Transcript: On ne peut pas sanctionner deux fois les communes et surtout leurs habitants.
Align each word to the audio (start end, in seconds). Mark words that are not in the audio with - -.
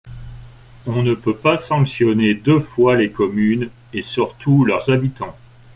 On 0.87 1.03
ne 1.03 1.13
peut 1.13 1.35
pas 1.37 1.59
sanctionner 1.59 2.33
deux 2.33 2.59
fois 2.59 2.95
les 2.95 3.11
communes 3.11 3.69
et 3.93 4.01
surtout 4.01 4.65
leurs 4.65 4.89
habitants. 4.89 5.37